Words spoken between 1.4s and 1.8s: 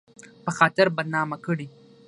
کړي